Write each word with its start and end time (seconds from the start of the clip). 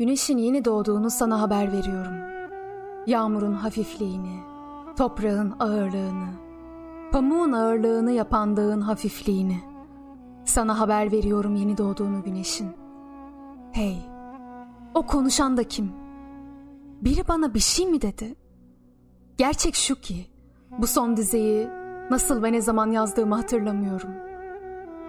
Güneşin 0.00 0.38
yeni 0.38 0.64
doğduğunu 0.64 1.10
sana 1.10 1.40
haber 1.40 1.72
veriyorum. 1.72 2.14
Yağmurun 3.06 3.52
hafifliğini, 3.52 4.40
toprağın 4.96 5.54
ağırlığını, 5.58 6.28
pamuğun 7.12 7.52
ağırlığını 7.52 8.12
yapan 8.12 8.56
dağın 8.56 8.80
hafifliğini. 8.80 9.60
Sana 10.44 10.80
haber 10.80 11.12
veriyorum 11.12 11.56
yeni 11.56 11.78
doğduğunu 11.78 12.22
güneşin. 12.22 12.68
Hey, 13.72 13.96
o 14.94 15.06
konuşan 15.06 15.56
da 15.56 15.64
kim? 15.64 15.92
Biri 17.02 17.28
bana 17.28 17.54
bir 17.54 17.60
şey 17.60 17.86
mi 17.86 18.02
dedi? 18.02 18.34
Gerçek 19.38 19.74
şu 19.74 19.94
ki, 19.94 20.26
bu 20.78 20.86
son 20.86 21.16
dizeyi 21.16 21.68
nasıl 22.10 22.42
ve 22.42 22.52
ne 22.52 22.60
zaman 22.60 22.90
yazdığımı 22.90 23.34
hatırlamıyorum. 23.34 24.10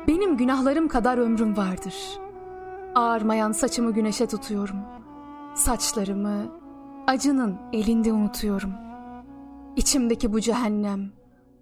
Benim 0.07 0.37
günahlarım 0.37 0.87
kadar 0.87 1.17
ömrüm 1.17 1.57
vardır. 1.57 1.95
Ağarmayan 2.95 3.51
saçımı 3.51 3.93
güneşe 3.93 4.27
tutuyorum. 4.27 4.77
Saçlarımı 5.55 6.51
acının 7.07 7.57
elinde 7.73 8.13
unutuyorum. 8.13 8.73
İçimdeki 9.75 10.33
bu 10.33 10.39
cehennem, 10.41 11.11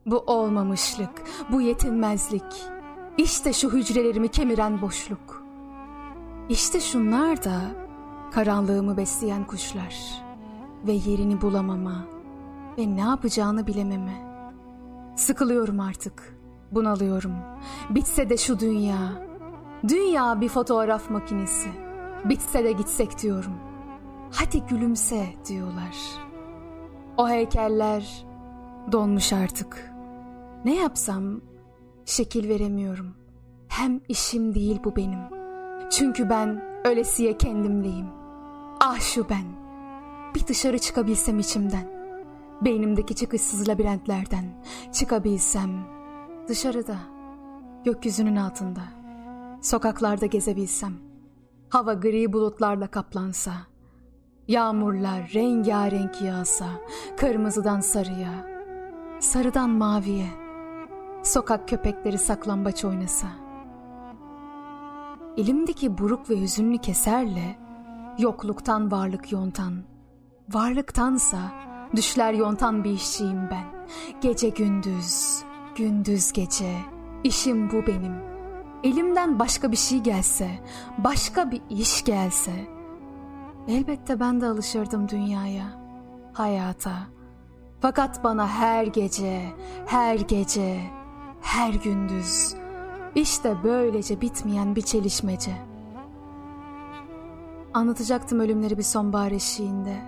bu 0.05 0.17
olmamışlık, 0.17 1.09
bu 1.51 1.61
yetinmezlik. 1.61 2.65
İşte 3.17 3.53
şu 3.53 3.73
hücrelerimi 3.73 4.27
kemiren 4.27 4.81
boşluk. 4.81 5.43
İşte 6.49 6.79
şunlar 6.79 7.43
da 7.43 7.61
karanlığımı 8.31 8.97
besleyen 8.97 9.47
kuşlar 9.47 10.23
ve 10.87 10.91
yerini 10.91 11.41
bulamama 11.41 12.05
ve 12.77 12.95
ne 12.95 13.01
yapacağını 13.01 13.67
bilememe. 13.67 14.29
Sıkılıyorum 15.15 15.79
artık, 15.79 16.37
bunalıyorum. 16.71 17.33
Bitse 17.89 18.29
de 18.29 18.37
şu 18.37 18.59
dünya, 18.59 19.28
dünya 19.87 20.41
bir 20.41 20.49
fotoğraf 20.49 21.09
makinesi. 21.09 21.69
Bitse 22.25 22.63
de 22.63 22.71
gitsek 22.71 23.21
diyorum. 23.21 23.53
Hadi 24.31 24.65
gülümse 24.65 25.25
diyorlar. 25.47 25.97
O 27.17 27.29
heykeller 27.29 28.25
donmuş 28.91 29.33
artık. 29.33 29.91
Ne 30.65 30.75
yapsam 30.75 31.41
şekil 32.05 32.49
veremiyorum. 32.49 33.13
Hem 33.67 34.01
işim 34.07 34.55
değil 34.55 34.79
bu 34.83 34.95
benim. 34.95 35.19
Çünkü 35.89 36.29
ben 36.29 36.63
ölesiye 36.85 37.37
kendimleyim. 37.37 38.05
Ah 38.79 38.99
şu 38.99 39.29
ben. 39.29 39.45
Bir 40.35 40.47
dışarı 40.47 40.79
çıkabilsem 40.79 41.39
içimden. 41.39 41.99
Beynimdeki 42.61 43.15
çıkışsız 43.15 43.69
labirentlerden 43.69 44.45
çıkabilsem 44.93 45.69
dışarıda, 46.47 46.97
gökyüzünün 47.85 48.35
altında, 48.35 48.81
sokaklarda 49.61 50.25
gezebilsem, 50.25 50.93
hava 51.69 51.93
gri 51.93 52.33
bulutlarla 52.33 52.87
kaplansa, 52.87 53.51
yağmurlar 54.47 55.31
rengarenk 55.33 56.21
yağsa, 56.21 56.67
kırmızıdan 57.17 57.79
sarıya, 57.79 58.47
sarıdan 59.19 59.69
maviye, 59.69 60.29
sokak 61.23 61.67
köpekleri 61.67 62.17
saklambaç 62.17 62.85
oynasa. 62.85 63.27
Elimdeki 65.37 65.97
buruk 65.97 66.29
ve 66.29 66.41
hüzünlü 66.41 66.77
keserle 66.77 67.59
yokluktan 68.17 68.91
varlık 68.91 69.31
yontan, 69.31 69.73
varlıktansa 70.53 71.69
Düşler 71.95 72.33
yontan 72.33 72.83
bir 72.83 72.91
işçiyim 72.91 73.49
ben. 73.51 73.65
Gece 74.21 74.49
gündüz, 74.49 75.41
gündüz 75.75 76.31
gece. 76.31 76.75
İşim 77.23 77.71
bu 77.71 77.87
benim. 77.87 78.38
Elimden 78.83 79.39
başka 79.39 79.71
bir 79.71 79.77
şey 79.77 79.99
gelse, 79.99 80.59
başka 80.97 81.51
bir 81.51 81.61
iş 81.69 82.03
gelse. 82.03 82.67
Elbette 83.67 84.19
ben 84.19 84.41
de 84.41 84.45
alışırdım 84.45 85.09
dünyaya, 85.09 85.65
hayata. 86.33 86.97
Fakat 87.81 88.23
bana 88.23 88.47
her 88.47 88.83
gece, 88.83 89.41
her 89.85 90.15
gece, 90.15 90.81
her 91.41 91.73
gündüz 91.73 92.55
işte 93.15 93.55
böylece 93.63 94.21
bitmeyen 94.21 94.75
bir 94.75 94.81
çelişmece. 94.81 95.51
Anlatacaktım 97.73 98.39
ölümleri 98.39 98.77
bir 98.77 98.83
sonbahar 98.83 99.31
eşiğinde 99.31 100.01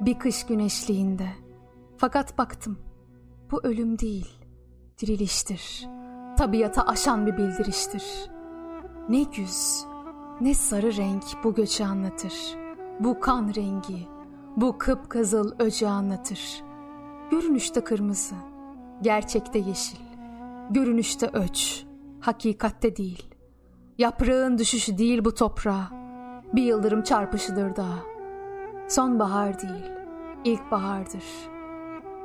bir 0.00 0.18
kış 0.18 0.46
güneşliğinde. 0.46 1.28
Fakat 1.96 2.38
baktım, 2.38 2.78
bu 3.50 3.60
ölüm 3.62 3.98
değil, 3.98 4.28
diriliştir. 4.98 5.88
Tabiata 6.38 6.82
aşan 6.82 7.26
bir 7.26 7.36
bildiriştir. 7.36 8.30
Ne 9.08 9.22
güz, 9.22 9.84
ne 10.40 10.54
sarı 10.54 10.96
renk 10.96 11.24
bu 11.44 11.54
göçü 11.54 11.84
anlatır. 11.84 12.32
Bu 13.00 13.20
kan 13.20 13.52
rengi, 13.56 14.08
bu 14.56 14.78
kıpkızıl 14.78 15.52
öcü 15.58 15.86
anlatır. 15.86 16.62
Görünüşte 17.30 17.80
kırmızı, 17.80 18.34
gerçekte 19.02 19.58
yeşil. 19.58 19.98
Görünüşte 20.70 21.30
öç, 21.32 21.84
hakikatte 22.20 22.96
değil. 22.96 23.34
Yaprağın 23.98 24.58
düşüşü 24.58 24.98
değil 24.98 25.24
bu 25.24 25.34
toprağa. 25.34 25.90
Bir 26.52 26.62
yıldırım 26.62 27.02
çarpışıdır 27.02 27.76
daha. 27.76 27.98
Sonbahar 28.88 29.62
değil, 29.62 29.92
ilkbahardır. 30.44 31.24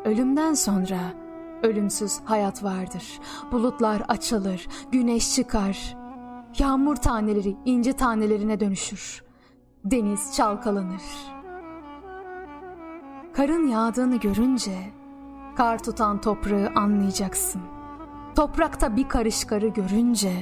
Ölümden 0.05 0.53
sonra 0.53 1.22
ölümsüz 1.63 2.19
hayat 2.25 2.63
vardır. 2.63 3.19
Bulutlar 3.51 4.01
açılır, 4.07 4.67
güneş 4.91 5.35
çıkar. 5.35 5.97
Yağmur 6.59 6.95
taneleri 6.95 7.55
ince 7.65 7.93
tanelerine 7.93 8.59
dönüşür. 8.59 9.23
Deniz 9.85 10.35
çalkalanır. 10.35 11.01
Karın 13.33 13.67
yağdığını 13.67 14.15
görünce 14.15 14.77
kar 15.55 15.83
tutan 15.83 16.21
toprağı 16.21 16.69
anlayacaksın. 16.75 17.61
Toprakta 18.35 18.95
bir 18.95 19.09
karış 19.09 19.45
karı 19.45 19.67
görünce 19.67 20.33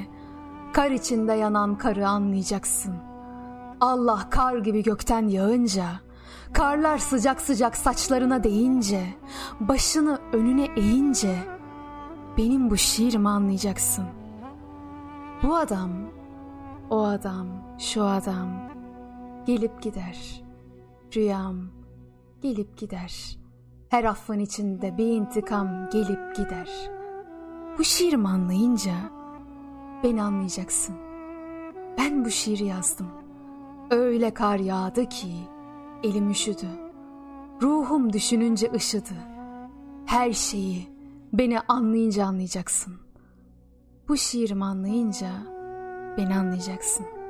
kar 0.73 0.91
içinde 0.91 1.33
yanan 1.33 1.77
karı 1.77 2.07
anlayacaksın. 2.07 2.95
Allah 3.81 4.29
kar 4.29 4.57
gibi 4.57 4.83
gökten 4.83 5.27
yağınca 5.27 5.85
Karlar 6.53 6.97
sıcak 6.97 7.41
sıcak 7.41 7.77
saçlarına 7.77 8.43
değince, 8.43 9.03
başını 9.59 10.19
önüne 10.33 10.67
eğince 10.75 11.35
benim 12.37 12.69
bu 12.69 12.77
şiirimi 12.77 13.29
anlayacaksın. 13.29 14.05
Bu 15.43 15.55
adam, 15.55 15.91
o 16.89 17.03
adam, 17.03 17.47
şu 17.79 18.03
adam 18.03 18.69
gelip 19.45 19.81
gider. 19.81 20.43
Rüyam 21.15 21.57
gelip 22.41 22.77
gider. 22.77 23.37
Her 23.89 24.03
affın 24.03 24.39
içinde 24.39 24.97
bir 24.97 25.07
intikam 25.07 25.89
gelip 25.89 26.35
gider. 26.35 26.69
Bu 27.77 27.83
şiirimi 27.83 28.27
anlayınca 28.27 28.93
beni 30.03 30.23
anlayacaksın. 30.23 30.95
Ben 31.97 32.25
bu 32.25 32.29
şiiri 32.29 32.65
yazdım. 32.65 33.07
Öyle 33.91 34.33
kar 34.33 34.59
yağdı 34.59 35.05
ki 35.05 35.33
Elim 36.03 36.29
üşüdü. 36.29 36.67
Ruhum 37.61 38.13
düşününce 38.13 38.71
ışıdı. 38.75 39.13
Her 40.05 40.33
şeyi 40.33 40.87
beni 41.33 41.59
anlayınca 41.59 42.25
anlayacaksın. 42.25 42.93
Bu 44.07 44.17
şiirimi 44.17 44.65
anlayınca 44.65 45.29
beni 46.17 46.35
anlayacaksın.'' 46.35 47.20